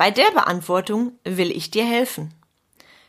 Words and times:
Bei 0.00 0.10
der 0.10 0.30
Beantwortung 0.30 1.12
will 1.24 1.50
ich 1.50 1.70
dir 1.70 1.84
helfen. 1.84 2.32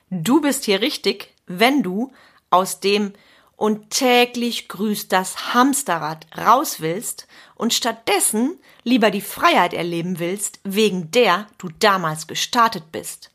Du 0.10 0.42
bist 0.42 0.66
hier 0.66 0.82
richtig, 0.82 1.34
wenn 1.48 1.84
du 1.84 2.12
aus 2.50 2.82
dem 2.82 3.14
und 3.56 3.92
täglich 3.92 4.68
grüßt 4.68 5.10
das 5.10 5.54
Hamsterrad 5.54 6.28
raus 6.38 6.82
willst 6.82 7.30
und 7.56 7.74
stattdessen 7.74 8.60
lieber 8.84 9.10
die 9.10 9.22
Freiheit 9.22 9.74
erleben 9.74 10.20
willst, 10.20 10.60
wegen 10.66 11.12
der 11.12 11.48
du 11.60 11.70
damals 11.80 12.28
gestartet 12.28 12.92
bist. 12.92 13.32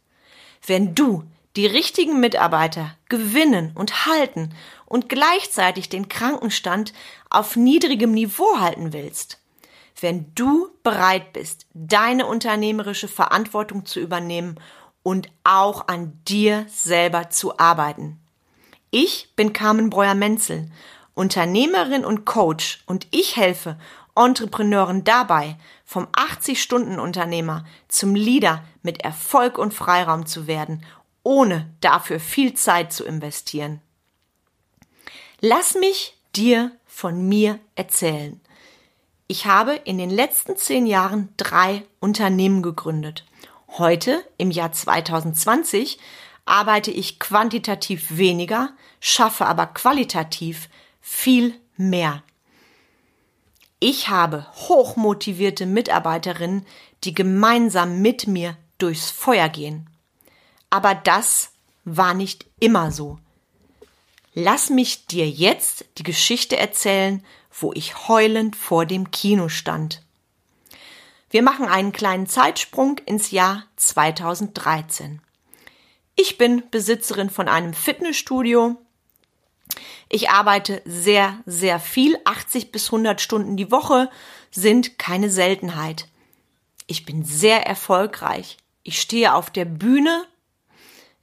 Wenn 0.66 0.94
du 0.94 1.24
die 1.56 1.66
richtigen 1.66 2.20
Mitarbeiter 2.20 2.94
gewinnen 3.08 3.72
und 3.74 4.04
halten 4.04 4.54
und 4.84 5.08
gleichzeitig 5.08 5.88
den 5.88 6.10
Krankenstand 6.10 6.92
auf 7.30 7.56
niedrigem 7.56 8.12
Niveau 8.12 8.60
halten 8.60 8.92
willst, 8.92 9.38
wenn 10.00 10.34
du 10.34 10.70
bereit 10.82 11.32
bist, 11.32 11.66
deine 11.74 12.26
unternehmerische 12.26 13.08
Verantwortung 13.08 13.86
zu 13.86 14.00
übernehmen 14.00 14.60
und 15.02 15.30
auch 15.44 15.88
an 15.88 16.20
dir 16.26 16.66
selber 16.68 17.30
zu 17.30 17.58
arbeiten. 17.58 18.20
Ich 18.90 19.32
bin 19.36 19.52
Carmen 19.52 19.90
Breuer-Menzel, 19.90 20.70
Unternehmerin 21.14 22.04
und 22.04 22.24
Coach 22.24 22.82
und 22.86 23.06
ich 23.10 23.36
helfe 23.36 23.78
Entrepreneuren 24.14 25.04
dabei, 25.04 25.56
vom 25.84 26.06
80-Stunden-Unternehmer 26.06 27.64
zum 27.88 28.14
Leader 28.14 28.64
mit 28.82 29.02
Erfolg 29.02 29.58
und 29.58 29.74
Freiraum 29.74 30.26
zu 30.26 30.46
werden, 30.46 30.84
ohne 31.22 31.70
dafür 31.80 32.18
viel 32.18 32.54
Zeit 32.54 32.92
zu 32.92 33.04
investieren. 33.04 33.80
Lass 35.40 35.74
mich 35.74 36.16
dir 36.34 36.72
von 36.86 37.28
mir 37.28 37.58
erzählen. 37.74 38.40
Ich 39.28 39.46
habe 39.46 39.74
in 39.74 39.98
den 39.98 40.10
letzten 40.10 40.56
zehn 40.56 40.86
Jahren 40.86 41.30
drei 41.36 41.84
Unternehmen 41.98 42.62
gegründet. 42.62 43.24
Heute, 43.68 44.24
im 44.38 44.52
Jahr 44.52 44.72
2020, 44.72 45.98
arbeite 46.44 46.92
ich 46.92 47.18
quantitativ 47.18 48.16
weniger, 48.16 48.70
schaffe 49.00 49.46
aber 49.46 49.66
qualitativ 49.66 50.68
viel 51.00 51.54
mehr. 51.76 52.22
Ich 53.80 54.08
habe 54.08 54.46
hochmotivierte 54.54 55.66
Mitarbeiterinnen, 55.66 56.64
die 57.02 57.12
gemeinsam 57.12 58.00
mit 58.00 58.28
mir 58.28 58.56
durchs 58.78 59.10
Feuer 59.10 59.48
gehen. 59.48 59.90
Aber 60.70 60.94
das 60.94 61.50
war 61.84 62.14
nicht 62.14 62.46
immer 62.60 62.92
so. 62.92 63.18
Lass 64.34 64.70
mich 64.70 65.06
dir 65.06 65.28
jetzt 65.28 65.84
die 65.98 66.02
Geschichte 66.04 66.56
erzählen 66.56 67.24
wo 67.58 67.72
ich 67.72 68.08
heulend 68.08 68.54
vor 68.56 68.86
dem 68.86 69.10
Kino 69.10 69.48
stand. 69.48 70.02
Wir 71.30 71.42
machen 71.42 71.66
einen 71.66 71.92
kleinen 71.92 72.26
Zeitsprung 72.26 72.98
ins 72.98 73.30
Jahr 73.30 73.64
2013. 73.76 75.20
Ich 76.14 76.38
bin 76.38 76.62
Besitzerin 76.70 77.30
von 77.30 77.48
einem 77.48 77.74
Fitnessstudio. 77.74 78.76
Ich 80.08 80.30
arbeite 80.30 80.82
sehr, 80.84 81.40
sehr 81.46 81.80
viel. 81.80 82.18
80 82.24 82.72
bis 82.72 82.86
100 82.86 83.20
Stunden 83.20 83.56
die 83.56 83.70
Woche 83.70 84.10
sind 84.50 84.98
keine 84.98 85.30
Seltenheit. 85.30 86.08
Ich 86.86 87.04
bin 87.04 87.24
sehr 87.24 87.66
erfolgreich. 87.66 88.58
Ich 88.82 89.00
stehe 89.00 89.34
auf 89.34 89.50
der 89.50 89.64
Bühne. 89.64 90.24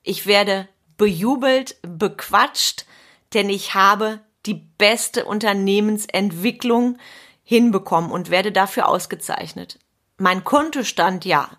Ich 0.02 0.28
werde 0.28 0.68
bejubelt, 0.98 1.78
bequatscht, 1.82 2.86
denn 3.34 3.50
ich 3.50 3.74
habe 3.74 4.20
die 4.46 4.56
beste 4.56 5.26
Unternehmensentwicklung 5.26 6.98
hinbekommen 7.44 8.12
und 8.12 8.30
werde 8.30 8.52
dafür 8.52 8.88
ausgezeichnet. 8.88 9.80
Mein 10.18 10.44
Kontostand, 10.44 11.26
ja, 11.26 11.50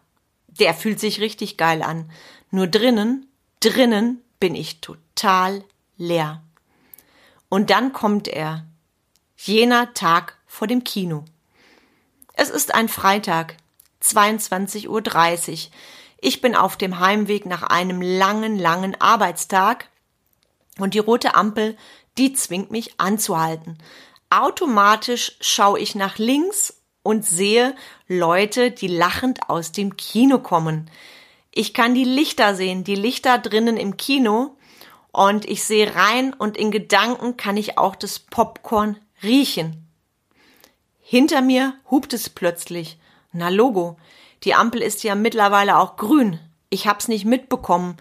der 0.48 0.74
fühlt 0.74 1.00
sich 1.00 1.20
richtig 1.20 1.56
geil 1.56 1.82
an. 1.82 2.10
Nur 2.50 2.66
drinnen, 2.66 3.26
drinnen 3.60 4.22
bin 4.38 4.54
ich 4.54 4.80
total 4.80 5.64
leer. 5.96 6.42
Und 7.48 7.70
dann 7.70 7.92
kommt 7.92 8.28
er. 8.28 8.64
Jener 9.36 9.92
Tag 9.94 10.38
vor 10.46 10.66
dem 10.66 10.84
Kino. 10.84 11.24
Es 12.34 12.50
ist 12.50 12.74
ein 12.74 12.88
Freitag, 12.88 13.56
22.30 14.02 14.88
Uhr. 14.88 15.72
Ich 16.18 16.40
bin 16.40 16.56
auf 16.56 16.76
dem 16.76 16.98
Heimweg 17.00 17.46
nach 17.46 17.62
einem 17.62 18.00
langen, 18.00 18.58
langen 18.58 19.00
Arbeitstag 19.00 19.88
und 20.78 20.94
die 20.94 20.98
rote 20.98 21.34
Ampel 21.34 21.76
die 22.18 22.32
zwingt 22.32 22.70
mich 22.70 22.98
anzuhalten. 22.98 23.78
Automatisch 24.30 25.36
schaue 25.40 25.78
ich 25.78 25.94
nach 25.94 26.18
links 26.18 26.82
und 27.02 27.24
sehe 27.24 27.74
Leute, 28.08 28.70
die 28.70 28.88
lachend 28.88 29.48
aus 29.48 29.72
dem 29.72 29.96
Kino 29.96 30.38
kommen. 30.38 30.90
Ich 31.52 31.74
kann 31.74 31.94
die 31.94 32.04
Lichter 32.04 32.54
sehen, 32.54 32.82
die 32.82 32.96
Lichter 32.96 33.38
drinnen 33.38 33.76
im 33.76 33.96
Kino 33.96 34.56
und 35.12 35.44
ich 35.44 35.62
sehe 35.62 35.94
rein 35.94 36.32
und 36.32 36.56
in 36.56 36.72
Gedanken 36.72 37.36
kann 37.36 37.56
ich 37.56 37.78
auch 37.78 37.94
das 37.94 38.18
Popcorn 38.18 38.98
riechen. 39.22 39.86
Hinter 41.00 41.42
mir 41.42 41.74
hupt 41.90 42.12
es 42.12 42.28
plötzlich. 42.28 42.98
Na 43.30 43.50
Logo, 43.50 43.96
die 44.42 44.54
Ampel 44.54 44.82
ist 44.82 45.04
ja 45.04 45.14
mittlerweile 45.14 45.78
auch 45.78 45.96
grün. 45.96 46.40
Ich 46.70 46.88
hab's 46.88 47.06
nicht 47.06 47.24
mitbekommen. 47.24 47.96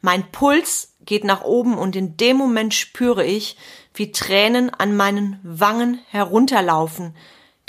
Mein 0.00 0.30
Puls 0.32 0.94
geht 1.06 1.24
nach 1.24 1.42
oben 1.42 1.78
und 1.78 1.96
in 1.96 2.16
dem 2.16 2.36
Moment 2.36 2.74
spüre 2.74 3.24
ich, 3.24 3.56
wie 3.94 4.12
Tränen 4.12 4.70
an 4.70 4.96
meinen 4.96 5.40
Wangen 5.42 6.00
herunterlaufen, 6.08 7.16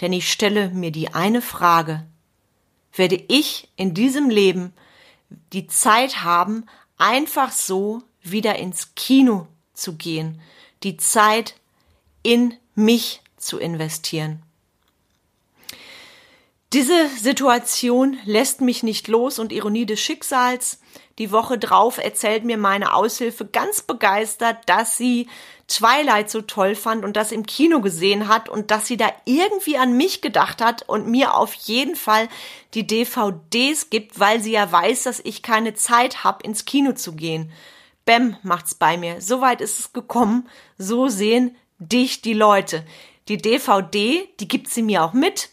denn 0.01 0.13
ich 0.13 0.31
stelle 0.31 0.69
mir 0.69 0.91
die 0.91 1.13
eine 1.13 1.41
Frage. 1.41 2.05
Werde 2.93 3.23
ich 3.27 3.69
in 3.75 3.93
diesem 3.93 4.29
Leben 4.29 4.73
die 5.53 5.67
Zeit 5.67 6.23
haben, 6.23 6.65
einfach 6.97 7.51
so 7.51 8.01
wieder 8.21 8.57
ins 8.57 8.95
Kino 8.95 9.47
zu 9.73 9.95
gehen, 9.95 10.41
die 10.83 10.97
Zeit 10.97 11.55
in 12.23 12.53
mich 12.75 13.21
zu 13.37 13.59
investieren? 13.59 14.41
Diese 16.73 17.07
Situation 17.07 18.17
lässt 18.25 18.59
mich 18.59 18.83
nicht 18.83 19.07
los 19.07 19.39
und 19.39 19.53
Ironie 19.53 19.85
des 19.85 20.01
Schicksals. 20.01 20.81
Die 21.17 21.31
Woche 21.31 21.57
drauf 21.57 21.97
erzählt 21.97 22.43
mir 22.43 22.57
meine 22.57 22.93
Aushilfe 22.93 23.45
ganz 23.45 23.81
begeistert, 23.81 24.57
dass 24.67 24.97
sie 24.97 25.27
Twilight 25.67 26.29
so 26.29 26.41
toll 26.41 26.75
fand 26.75 27.03
und 27.03 27.17
das 27.17 27.31
im 27.31 27.45
Kino 27.45 27.81
gesehen 27.81 28.27
hat 28.27 28.49
und 28.49 28.71
dass 28.71 28.87
sie 28.87 28.97
da 28.97 29.11
irgendwie 29.25 29.77
an 29.77 29.97
mich 29.97 30.21
gedacht 30.21 30.61
hat 30.61 30.87
und 30.87 31.07
mir 31.07 31.33
auf 31.35 31.53
jeden 31.53 31.95
Fall 31.95 32.29
die 32.73 32.85
DVDs 32.85 33.89
gibt, 33.89 34.19
weil 34.19 34.41
sie 34.41 34.51
ja 34.51 34.71
weiß, 34.71 35.03
dass 35.03 35.19
ich 35.19 35.41
keine 35.41 35.73
Zeit 35.73 36.23
habe, 36.23 36.43
ins 36.43 36.65
Kino 36.65 36.93
zu 36.93 37.15
gehen. 37.15 37.51
Bäm 38.05 38.37
macht's 38.43 38.75
bei 38.75 38.95
mir. 38.95 39.19
Soweit 39.19 39.59
ist 39.59 39.79
es 39.79 39.93
gekommen. 39.93 40.47
So 40.77 41.07
sehen 41.09 41.55
dich 41.79 42.21
die 42.21 42.33
Leute. 42.33 42.85
Die 43.27 43.37
DVD, 43.37 44.29
die 44.39 44.47
gibt 44.47 44.69
sie 44.69 44.83
mir 44.83 45.03
auch 45.03 45.13
mit 45.13 45.49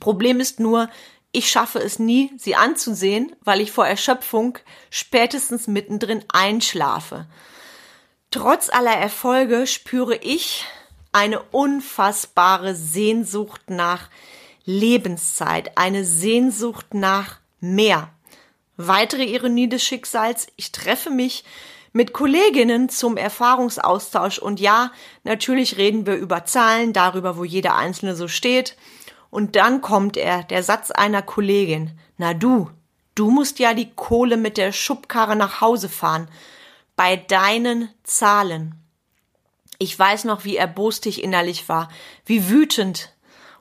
Problem 0.00 0.38
ist 0.40 0.60
nur, 0.60 0.88
ich 1.32 1.50
schaffe 1.50 1.78
es 1.78 1.98
nie, 1.98 2.32
sie 2.36 2.56
anzusehen, 2.56 3.34
weil 3.42 3.60
ich 3.60 3.72
vor 3.72 3.86
Erschöpfung 3.86 4.58
spätestens 4.90 5.66
mittendrin 5.66 6.24
einschlafe. 6.32 7.26
Trotz 8.30 8.70
aller 8.70 8.94
Erfolge 8.94 9.66
spüre 9.66 10.16
ich 10.16 10.64
eine 11.12 11.42
unfassbare 11.42 12.74
Sehnsucht 12.74 13.70
nach 13.70 14.08
Lebenszeit, 14.64 15.76
eine 15.78 16.04
Sehnsucht 16.04 16.92
nach 16.92 17.38
mehr. 17.60 18.10
Weitere 18.76 19.24
Ironie 19.24 19.68
des 19.68 19.82
Schicksals, 19.82 20.48
ich 20.56 20.72
treffe 20.72 21.10
mich 21.10 21.44
mit 21.92 22.12
Kolleginnen 22.12 22.88
zum 22.88 23.16
Erfahrungsaustausch 23.16 24.38
und 24.38 24.60
ja, 24.60 24.92
natürlich 25.24 25.78
reden 25.78 26.06
wir 26.06 26.16
über 26.16 26.44
Zahlen, 26.44 26.92
darüber, 26.92 27.38
wo 27.38 27.44
jeder 27.44 27.76
Einzelne 27.76 28.14
so 28.14 28.28
steht. 28.28 28.76
Und 29.30 29.56
dann 29.56 29.80
kommt 29.80 30.16
er, 30.16 30.42
der 30.42 30.62
Satz 30.62 30.90
einer 30.90 31.22
Kollegin. 31.22 31.98
Na 32.16 32.34
du, 32.34 32.70
du 33.14 33.30
musst 33.30 33.58
ja 33.58 33.74
die 33.74 33.90
Kohle 33.90 34.36
mit 34.36 34.56
der 34.56 34.72
Schubkarre 34.72 35.36
nach 35.36 35.60
Hause 35.60 35.88
fahren. 35.88 36.28
Bei 36.96 37.16
deinen 37.16 37.90
Zahlen. 38.04 38.74
Ich 39.78 39.96
weiß 39.96 40.24
noch, 40.24 40.44
wie 40.44 40.56
erbost 40.56 41.06
ich 41.06 41.22
innerlich 41.22 41.68
war, 41.68 41.88
wie 42.24 42.48
wütend. 42.48 43.14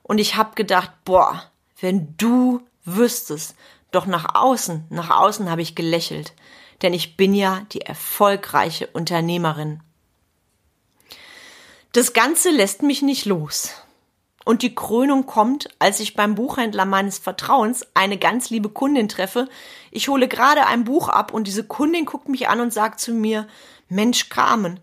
Und 0.03 0.17
ich 0.17 0.35
hab 0.35 0.55
gedacht, 0.55 0.91
boah, 1.05 1.43
wenn 1.79 2.15
du 2.17 2.61
wüsstest, 2.85 3.55
Doch 3.91 4.05
nach 4.05 4.35
außen, 4.35 4.85
nach 4.89 5.09
außen 5.09 5.49
habe 5.49 5.61
ich 5.61 5.75
gelächelt, 5.75 6.33
denn 6.81 6.93
ich 6.93 7.15
bin 7.17 7.33
ja 7.33 7.65
die 7.71 7.81
erfolgreiche 7.81 8.87
Unternehmerin. 8.87 9.81
Das 11.93 12.13
Ganze 12.13 12.51
lässt 12.51 12.83
mich 12.83 13.01
nicht 13.01 13.25
los. 13.25 13.71
Und 14.47 14.61
die 14.61 14.73
Krönung 14.73 15.25
kommt, 15.25 15.67
als 15.77 15.99
ich 15.99 16.13
beim 16.13 16.35
Buchhändler 16.35 16.85
meines 16.85 17.17
Vertrauens 17.17 17.85
eine 17.95 18.17
ganz 18.17 18.49
liebe 18.49 18.69
Kundin 18.69 19.09
treffe. 19.09 19.49
Ich 19.91 20.07
hole 20.07 20.29
gerade 20.29 20.67
ein 20.67 20.85
Buch 20.85 21.09
ab 21.09 21.33
und 21.33 21.47
diese 21.47 21.65
Kundin 21.65 22.05
guckt 22.05 22.29
mich 22.29 22.47
an 22.47 22.61
und 22.61 22.71
sagt 22.71 23.01
zu 23.01 23.11
mir, 23.11 23.45
Mensch 23.89 24.29
Carmen, 24.29 24.79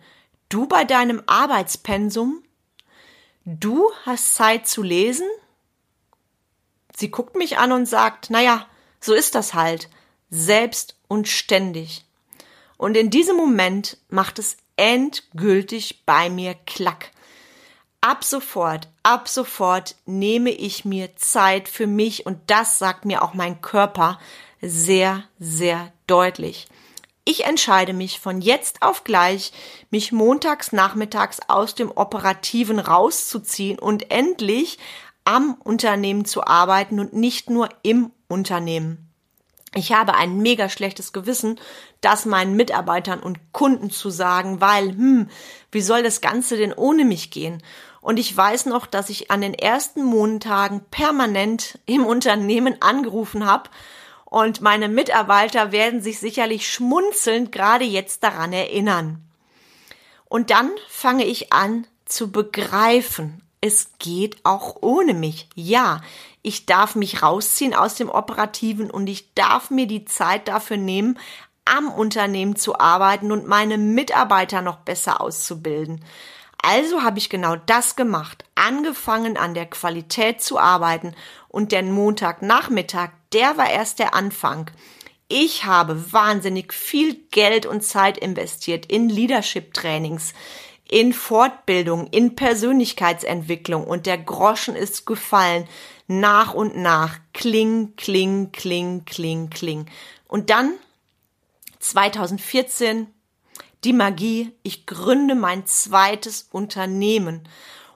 du 0.51 0.67
bei 0.67 0.85
deinem 0.85 1.23
Arbeitspensum, 1.25 2.43
du 3.47 3.91
hast 4.05 4.35
Zeit 4.35 4.69
zu 4.69 4.83
lesen? 4.83 5.27
Sie 6.95 7.11
guckt 7.11 7.35
mich 7.35 7.57
an 7.57 7.73
und 7.73 7.87
sagt, 7.87 8.29
naja, 8.29 8.67
so 9.01 9.15
ist 9.15 9.35
das 9.35 9.55
halt, 9.55 9.89
selbst 10.29 10.95
und 11.09 11.27
ständig. 11.27 12.05
Und 12.77 12.99
in 12.99 13.09
diesem 13.09 13.39
Moment 13.39 13.97
macht 14.11 14.39
es 14.39 14.59
endgültig 14.77 16.05
bei 16.05 16.29
mir 16.29 16.55
Klack. 16.67 17.13
Ab 18.07 18.23
sofort, 18.23 18.89
ab 19.03 19.29
sofort 19.29 19.97
nehme 20.05 20.51
ich 20.51 20.85
mir 20.85 21.17
Zeit 21.17 21.71
für 21.71 21.87
mich 21.87 22.27
und 22.27 22.39
das 22.49 22.79
sagt 22.79 23.07
mir 23.07 23.23
auch 23.23 23.33
mein 23.33 23.63
Körper 23.63 24.19
sehr, 24.61 25.25
sehr 25.39 25.91
deutlich. 26.07 26.67
Ich 27.25 27.47
entscheide 27.47 27.95
mich 27.95 28.21
von 28.21 28.43
jetzt 28.43 28.83
auf 28.83 29.05
gleich, 29.05 29.53
mich 29.89 30.13
montags 30.13 30.73
nachmittags 30.73 31.41
aus 31.49 31.75
dem 31.75 31.91
Operativen 31.91 32.79
rauszuziehen 32.79 33.79
und 33.79 34.11
endlich 34.11 34.77
am 35.25 35.55
Unternehmen 35.65 36.27
zu 36.27 36.45
arbeiten 36.47 37.01
und 37.01 37.15
nicht 37.15 37.49
nur 37.49 37.71
im 37.83 38.11
Unternehmen. 38.29 39.05
Ich 39.75 39.93
habe 39.93 40.15
ein 40.15 40.39
mega 40.39 40.69
schlechtes 40.69 41.13
Gewissen, 41.13 41.59
das 42.01 42.27
meinen 42.27 42.55
Mitarbeitern 42.55 43.21
und 43.21 43.53
Kunden 43.53 43.91
zu 43.91 44.09
sagen, 44.11 44.61
weil, 44.61 44.91
hm, 44.91 45.29
wie 45.73 45.81
soll 45.81 46.03
das 46.03 46.21
Ganze 46.21 46.57
denn 46.57 46.73
ohne 46.73 47.05
mich 47.05 47.31
gehen? 47.31 47.63
Und 48.05 48.19
ich 48.19 48.37
weiß 48.37 48.67
noch, 48.67 48.85
dass 48.85 49.09
ich 49.09 49.31
an 49.31 49.41
den 49.41 49.55
ersten 49.55 50.05
Montagen 50.05 50.85
permanent 50.91 51.79
im 51.87 52.05
Unternehmen 52.05 52.77
angerufen 52.83 53.47
habe. 53.47 53.71
Und 54.27 54.61
meine 54.61 54.91
Mitarbeiter 54.91 55.73
werden 55.73 56.03
sich 56.03 56.19
sicherlich 56.19 56.71
schmunzelnd 56.71 57.51
gerade 57.51 57.87
jetzt 57.87 58.23
daran 58.23 58.53
erinnern. 58.53 59.25
Und 60.27 60.51
dann 60.51 60.71
fange 60.87 61.25
ich 61.25 61.55
an 61.55 61.87
zu 62.05 62.31
begreifen, 62.31 63.41
es 63.63 63.93
geht 63.99 64.37
auch 64.45 64.83
ohne 64.83 65.15
mich. 65.15 65.49
Ja, 65.55 66.03
ich 66.43 66.67
darf 66.67 66.97
mich 66.97 67.23
rausziehen 67.23 67.73
aus 67.73 67.95
dem 67.95 68.11
Operativen 68.11 68.91
und 68.91 69.07
ich 69.07 69.33
darf 69.33 69.71
mir 69.71 69.87
die 69.87 70.05
Zeit 70.05 70.49
dafür 70.49 70.77
nehmen, 70.77 71.19
am 71.65 71.89
Unternehmen 71.89 72.57
zu 72.57 72.79
arbeiten 72.79 73.33
und 73.33 73.47
meine 73.47 73.79
Mitarbeiter 73.79 74.63
noch 74.63 74.79
besser 74.79 75.21
auszubilden. 75.21 76.05
Also 76.63 77.03
habe 77.03 77.19
ich 77.19 77.29
genau 77.29 77.57
das 77.57 77.95
gemacht, 77.95 78.45
angefangen 78.55 79.37
an 79.37 79.53
der 79.53 79.67
Qualität 79.67 80.41
zu 80.41 80.59
arbeiten 80.59 81.15
und 81.49 81.73
der 81.73 81.83
Montagnachmittag, 81.83 83.11
der 83.33 83.59
war 83.59 83.71
erst 83.71 83.99
der 83.99 84.15
Anfang. 84.15 84.71
Ich 85.29 85.65
habe 85.65 86.13
wahnsinnig 86.13 86.73
viel 86.73 87.17
Geld 87.31 87.67
und 87.67 87.83
Zeit 87.83 88.17
investiert 88.17 88.87
in 88.87 89.09
Leadership 89.09 89.75
Trainings, 89.75 90.33
in 90.89 91.13
Fortbildung, 91.13 92.07
in 92.09 92.37
Persönlichkeitsentwicklung 92.37 93.85
und 93.85 94.07
der 94.07 94.19
Groschen 94.19 94.77
ist 94.77 95.07
gefallen 95.07 95.67
nach 96.07 96.55
und 96.55 96.77
nach. 96.77 97.19
Kling, 97.33 97.95
kling, 97.97 98.53
kling, 98.53 99.05
kling, 99.05 99.51
kling. 99.51 99.87
Und 100.29 100.51
dann 100.51 100.75
2014 101.85 103.09
die 103.85 103.93
Magie, 103.93 104.53
ich 104.63 104.87
gründe 104.87 105.35
mein 105.35 105.67
zweites 105.67 106.49
Unternehmen. 106.51 107.47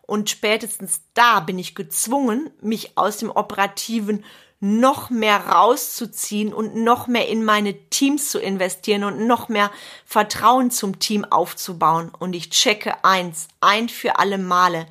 Und 0.02 0.29
spätestens 0.29 1.00
da 1.14 1.40
bin 1.40 1.58
ich 1.58 1.75
gezwungen, 1.75 2.50
mich 2.61 2.99
aus 2.99 3.17
dem 3.17 3.31
operativen 3.31 4.25
noch 4.61 5.08
mehr 5.08 5.46
rauszuziehen 5.46 6.52
und 6.52 6.75
noch 6.75 7.06
mehr 7.06 7.29
in 7.29 7.44
meine 7.44 7.88
Teams 7.88 8.31
zu 8.31 8.38
investieren 8.38 9.05
und 9.05 9.26
noch 9.26 9.49
mehr 9.49 9.70
Vertrauen 10.05 10.70
zum 10.70 10.99
Team 10.99 11.25
aufzubauen. 11.25 12.11
Und 12.19 12.34
ich 12.34 12.50
checke 12.50 13.05
eins, 13.05 13.49
ein 13.61 13.88
für 13.88 14.19
alle 14.19 14.38
Male. 14.38 14.87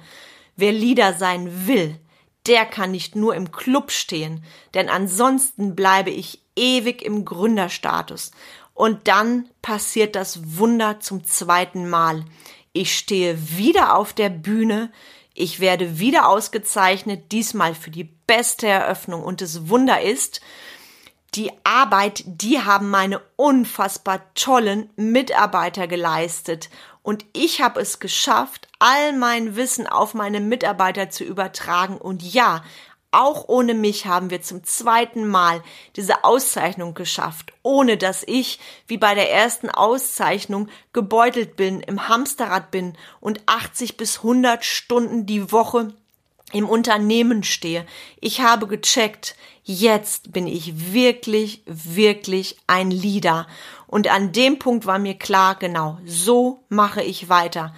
Wer 0.56 0.72
Leader 0.72 1.14
sein 1.14 1.68
will, 1.68 2.00
der 2.48 2.66
kann 2.66 2.92
nicht 2.92 3.16
nur 3.16 3.36
im 3.36 3.52
Club 3.52 3.92
stehen, 3.92 4.44
denn 4.74 4.90
ansonsten 4.90 5.76
bleibe 5.76 6.10
ich 6.10 6.42
ewig 6.56 7.04
im 7.04 7.26
Gründerstatus. 7.26 8.32
Und 8.78 9.08
dann 9.08 9.50
passiert 9.64 10.16
das 10.16 10.60
Wunder 10.60 11.00
zum 11.00 11.24
zweiten 11.26 11.90
Mal. 11.90 12.24
Ich 12.74 12.96
stehe 12.96 13.58
wieder 13.58 13.96
auf 13.96 14.14
der 14.14 14.30
Bühne, 14.30 14.92
ich 15.34 15.60
werde 15.60 15.98
wieder 15.98 16.30
ausgezeichnet, 16.30 17.32
diesmal 17.32 17.74
für 17.74 17.90
die 17.90 18.04
beste 18.04 18.68
Eröffnung. 18.68 19.24
Und 19.24 19.42
das 19.42 19.68
Wunder 19.70 20.02
ist, 20.02 20.42
die 21.34 21.50
Arbeit, 21.64 22.24
die 22.28 22.60
haben 22.60 22.92
meine 22.92 23.20
unfassbar 23.36 24.22
tollen 24.36 24.92
Mitarbeiter 24.96 25.88
geleistet. 25.88 26.70
Und 27.02 27.26
ich 27.34 27.64
habe 27.64 27.80
es 27.80 28.00
geschafft, 28.00 28.68
all 28.78 29.14
mein 29.14 29.56
Wissen 29.56 29.88
auf 29.88 30.14
meine 30.14 30.40
Mitarbeiter 30.40 31.10
zu 31.10 31.24
übertragen. 31.24 31.98
Und 31.98 32.22
ja, 32.22 32.64
auch 33.12 33.48
ohne 33.48 33.74
mich 33.74 34.06
haben 34.06 34.30
wir 34.30 34.42
zum 34.42 34.64
zweiten 34.64 35.28
Mal 35.28 35.64
diese 35.96 36.24
Auszeichnung 36.24 36.94
geschafft, 36.94 37.54
ohne 37.64 37.98
dass 37.98 38.24
ich, 38.26 38.60
wie 38.88 38.98
bei 38.98 39.16
der 39.16 39.32
ersten 39.32 39.70
Auszeichnung, 39.70 40.68
gebeutelt 40.94 41.56
bin, 41.56 41.80
im 41.82 42.10
Hamsterrad 42.10 42.70
bin 42.70 42.98
und 43.20 43.42
80 43.46 43.98
bis 43.98 44.18
100 44.18 44.66
Stunden 44.66 45.26
die 45.26 45.52
Woche 45.52 45.94
im 46.54 46.68
Unternehmen 46.70 47.44
stehe. 47.44 47.86
Ich 48.20 48.42
habe 48.42 48.68
gecheckt, 48.68 49.36
jetzt 49.64 50.32
bin 50.32 50.48
ich 50.48 50.94
wirklich, 50.94 51.62
wirklich 51.66 52.58
ein 52.68 52.92
Leader. 52.92 53.48
Und 53.86 54.10
an 54.10 54.32
dem 54.32 54.60
Punkt 54.60 54.86
war 54.86 55.00
mir 55.00 55.16
klar, 55.16 55.56
genau, 55.56 55.98
so 56.06 56.64
mache 56.70 57.04
ich 57.04 57.30
weiter. 57.30 57.74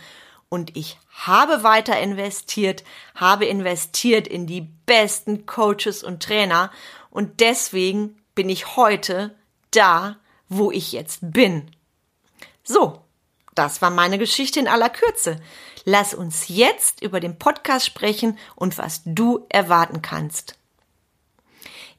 Und 0.50 0.76
ich 0.76 0.98
habe 1.12 1.64
weiter 1.64 2.00
investiert, 2.00 2.84
habe 3.14 3.46
investiert 3.46 4.28
in 4.28 4.48
die 4.48 4.62
besten 4.86 5.46
Coaches 5.46 6.04
und 6.04 6.24
Trainer 6.24 6.72
und 7.12 7.40
deswegen 7.40 8.18
bin 8.34 8.50
ich 8.50 8.76
heute 8.76 9.36
da, 9.72 10.18
wo 10.48 10.72
ich 10.72 10.92
jetzt 10.92 11.20
bin. 11.22 11.70
So, 12.64 13.04
das 13.54 13.82
war 13.82 13.90
meine 13.90 14.18
Geschichte 14.18 14.60
in 14.60 14.68
aller 14.68 14.90
Kürze. 14.90 15.40
Lass 15.86 16.14
uns 16.14 16.48
jetzt 16.48 17.02
über 17.02 17.20
den 17.20 17.38
Podcast 17.38 17.86
sprechen 17.86 18.38
und 18.56 18.78
was 18.78 19.02
du 19.06 19.46
erwarten 19.50 20.02
kannst. 20.02 20.56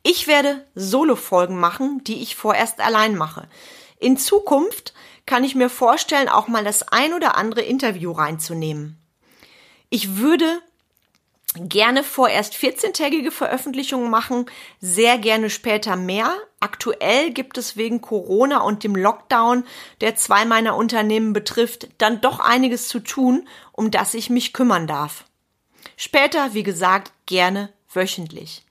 Ich 0.03 0.27
werde 0.27 0.67
Solo-Folgen 0.75 1.59
machen, 1.59 2.03
die 2.05 2.23
ich 2.23 2.35
vorerst 2.35 2.81
allein 2.81 3.17
mache. 3.17 3.49
In 3.99 4.17
Zukunft 4.17 4.95
kann 5.27 5.45
ich 5.45 5.55
mir 5.55 5.71
vorstellen, 5.71 6.29
auch 6.29 6.49
mal 6.49 6.65
das 6.65 6.89
ein 6.89 7.15
oder 7.15 7.37
andere 7.37 7.63
Interview 7.63 8.13
reinzunehmen. 8.13 8.99
Ich 9.89 10.17
würde 10.17 10.61
gerne 11.57 12.05
vorerst 12.05 12.55
14-tägige 12.55 13.31
Veröffentlichungen 13.31 14.11
machen, 14.11 14.47
sehr 14.81 15.19
gerne 15.19 15.51
später 15.51 15.97
mehr. 15.97 16.33
Aktuell 16.61 17.33
gibt 17.33 17.59
es 17.59 17.77
wegen 17.77 18.01
Corona 18.01 18.61
und 18.61 18.85
dem 18.85 18.95
Lockdown, 18.95 19.65
der 20.01 20.15
zwei 20.15 20.45
meiner 20.45 20.77
Unternehmen 20.77 21.33
betrifft, 21.33 21.89
dann 21.99 22.21
doch 22.21 22.39
einiges 22.39 22.89
zu 22.89 23.01
tun, 23.01 23.49
um 23.73 23.91
das 23.91 24.15
ich 24.15 24.31
mich 24.31 24.53
kümmern 24.53 24.87
darf. 24.87 25.25
Später, 25.97 26.55
wie 26.55 26.63
gesagt, 26.63 27.13
gerne 27.27 27.73
wöchentlich. 27.93 28.63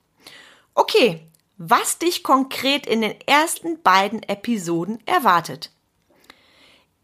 Okay, 0.73 1.27
was 1.57 1.97
dich 1.97 2.23
konkret 2.23 2.87
in 2.87 3.01
den 3.01 3.15
ersten 3.27 3.81
beiden 3.81 4.23
Episoden 4.23 5.05
erwartet. 5.05 5.71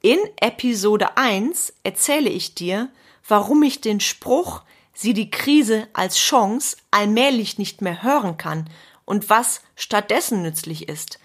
In 0.05 0.19
Episode 0.39 1.17
1 1.17 1.73
erzähle 1.81 2.29
ich 2.29 2.53
dir, 2.53 2.89
warum 3.27 3.63
ich 3.63 3.81
den 3.81 3.99
Spruch, 3.99 4.61
sie 4.93 5.15
die 5.15 5.31
Krise 5.31 5.87
als 5.93 6.19
Chance 6.19 6.77
allmählich 6.91 7.57
nicht 7.57 7.81
mehr 7.81 8.03
hören 8.03 8.37
kann 8.37 8.69
und 9.05 9.31
was 9.31 9.61
stattdessen 9.75 10.43
nützlich 10.43 10.89
ist. 10.89 11.17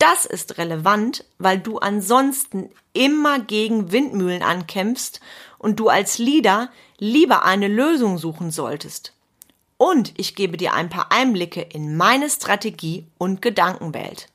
Das 0.00 0.26
ist 0.26 0.58
relevant, 0.58 1.24
weil 1.38 1.60
du 1.60 1.78
ansonsten 1.78 2.70
immer 2.94 3.38
gegen 3.38 3.92
Windmühlen 3.92 4.42
ankämpfst 4.42 5.20
und 5.58 5.78
du 5.78 5.88
als 5.88 6.18
Leader 6.18 6.68
lieber 6.98 7.44
eine 7.44 7.68
Lösung 7.68 8.18
suchen 8.18 8.50
solltest. 8.50 9.12
Und 9.76 10.14
ich 10.16 10.34
gebe 10.34 10.56
dir 10.56 10.74
ein 10.74 10.88
paar 10.88 11.12
Einblicke 11.12 11.60
in 11.60 11.96
meine 11.96 12.28
Strategie 12.28 13.06
und 13.18 13.40
Gedankenwelt. 13.40 14.29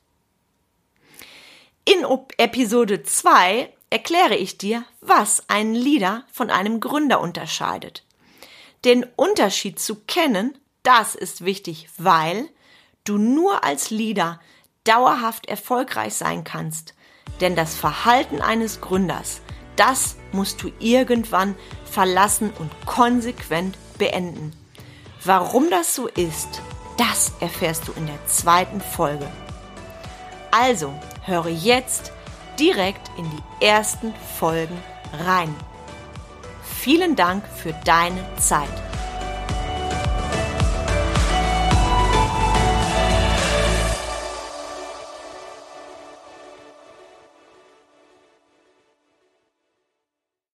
In 1.88 2.04
Episode 2.38 3.04
2 3.04 3.72
erkläre 3.90 4.34
ich 4.34 4.58
dir, 4.58 4.84
was 5.00 5.44
einen 5.46 5.76
Leader 5.76 6.24
von 6.32 6.50
einem 6.50 6.80
Gründer 6.80 7.20
unterscheidet. 7.20 8.04
Den 8.84 9.06
Unterschied 9.14 9.78
zu 9.78 9.94
kennen, 9.94 10.58
das 10.82 11.14
ist 11.14 11.44
wichtig, 11.44 11.88
weil 11.96 12.48
du 13.04 13.18
nur 13.18 13.62
als 13.62 13.90
Leader 13.90 14.40
dauerhaft 14.82 15.46
erfolgreich 15.46 16.14
sein 16.14 16.42
kannst. 16.42 16.94
Denn 17.40 17.54
das 17.54 17.76
Verhalten 17.76 18.42
eines 18.42 18.80
Gründers, 18.80 19.40
das 19.76 20.16
musst 20.32 20.60
du 20.64 20.72
irgendwann 20.80 21.54
verlassen 21.88 22.50
und 22.58 22.72
konsequent 22.84 23.78
beenden. 23.96 24.56
Warum 25.24 25.70
das 25.70 25.94
so 25.94 26.08
ist, 26.08 26.62
das 26.96 27.30
erfährst 27.38 27.86
du 27.86 27.92
in 27.92 28.08
der 28.08 28.26
zweiten 28.26 28.80
Folge. 28.80 29.30
Also 30.50 30.92
höre 31.26 31.48
jetzt 31.48 32.12
direkt 32.58 33.10
in 33.18 33.30
die 33.30 33.66
ersten 33.66 34.14
Folgen 34.38 34.78
rein. 35.24 35.54
Vielen 36.62 37.16
Dank 37.16 37.44
für 37.48 37.74
deine 37.84 38.24
Zeit. 38.38 38.68